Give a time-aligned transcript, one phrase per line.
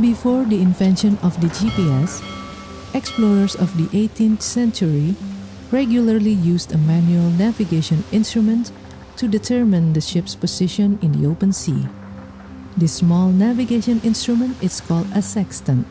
[0.00, 2.24] Before the invention of the GPS,
[2.94, 5.14] explorers of the 18th century
[5.70, 8.72] regularly used a manual navigation instrument
[9.16, 11.86] to determine the ship's position in the open sea.
[12.74, 15.86] This small navigation instrument is called a sextant.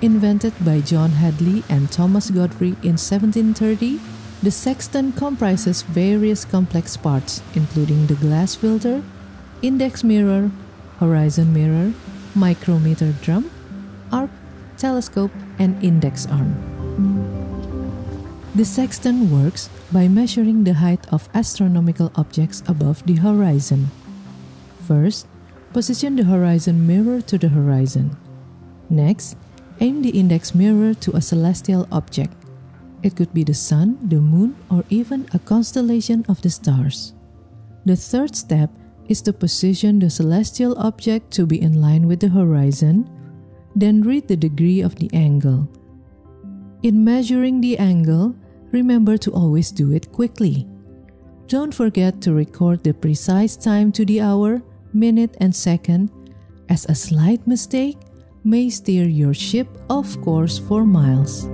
[0.00, 4.00] Invented by John Hadley and Thomas Godfrey in 1730,
[4.42, 9.02] the sextant comprises various complex parts, including the glass filter,
[9.60, 10.50] index mirror,
[10.98, 11.92] horizon mirror,
[12.34, 13.50] micrometer drum,
[14.12, 14.30] arc,
[14.76, 16.54] telescope, and index arm.
[18.54, 23.90] The sextant works by measuring the height of astronomical objects above the horizon.
[24.86, 25.26] First,
[25.72, 28.16] position the horizon mirror to the horizon.
[28.88, 29.36] Next,
[29.80, 32.34] aim the index mirror to a celestial object.
[33.02, 37.12] It could be the sun, the moon, or even a constellation of the stars.
[37.84, 38.70] The third step
[39.08, 43.08] is to position the celestial object to be in line with the horizon,
[43.76, 45.68] then read the degree of the angle.
[46.82, 48.34] In measuring the angle,
[48.72, 50.66] remember to always do it quickly.
[51.46, 56.10] Don't forget to record the precise time to the hour, minute, and second,
[56.68, 57.98] as a slight mistake
[58.44, 61.48] may steer your ship off course for miles.